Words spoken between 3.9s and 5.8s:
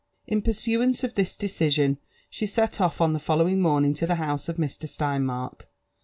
for the house of Hr. Steinmark.